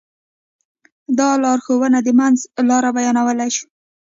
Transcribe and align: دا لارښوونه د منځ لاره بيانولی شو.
دا 1.17 1.29
لارښوونه 1.43 1.99
د 2.03 2.09
منځ 2.19 2.37
لاره 2.69 2.89
بيانولی 2.97 3.49
شو. 3.55 3.65